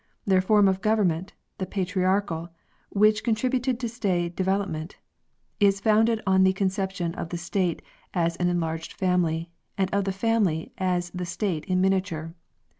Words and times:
Their 0.25 0.41
form 0.41 0.67
of 0.67 0.81
govern 0.81 1.09
ment, 1.09 1.33
the 1.59 1.67
patriarchal, 1.67 2.49
which 2.89 3.23
contributed 3.23 3.79
to 3.79 3.87
stay 3.87 4.29
development, 4.29 4.97
is 5.59 5.79
founded 5.79 6.23
on 6.25 6.41
the 6.43 6.53
conception 6.53 7.13
of 7.13 7.29
the 7.29 7.37
state 7.37 7.83
as 8.11 8.35
an 8.37 8.49
enlarged 8.49 8.93
family, 8.93 9.51
and 9.77 9.93
of 9.93 10.05
the 10.05 10.11
family 10.11 10.71
as 10.79 11.11
the 11.11 11.23
state 11.27 11.65
in 11.65 11.81
miniature. 11.81 12.33